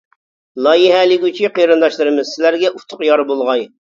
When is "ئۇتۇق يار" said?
2.79-3.23